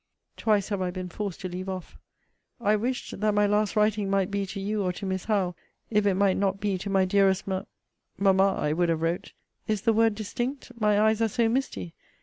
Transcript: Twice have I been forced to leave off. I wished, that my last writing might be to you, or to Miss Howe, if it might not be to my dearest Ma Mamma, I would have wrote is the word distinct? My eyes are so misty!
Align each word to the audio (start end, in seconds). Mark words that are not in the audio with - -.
Twice 0.35 0.69
have 0.69 0.81
I 0.81 0.89
been 0.89 1.09
forced 1.09 1.41
to 1.41 1.47
leave 1.47 1.69
off. 1.69 1.95
I 2.59 2.75
wished, 2.75 3.19
that 3.19 3.35
my 3.35 3.45
last 3.45 3.75
writing 3.75 4.09
might 4.09 4.31
be 4.31 4.47
to 4.47 4.59
you, 4.59 4.81
or 4.81 4.91
to 4.93 5.05
Miss 5.05 5.25
Howe, 5.25 5.53
if 5.91 6.07
it 6.07 6.15
might 6.15 6.37
not 6.37 6.59
be 6.59 6.79
to 6.79 6.89
my 6.89 7.05
dearest 7.05 7.45
Ma 7.45 7.61
Mamma, 8.17 8.55
I 8.55 8.73
would 8.73 8.89
have 8.89 9.03
wrote 9.03 9.33
is 9.67 9.83
the 9.83 9.93
word 9.93 10.15
distinct? 10.15 10.71
My 10.79 10.99
eyes 10.99 11.21
are 11.21 11.27
so 11.29 11.47
misty! 11.47 11.93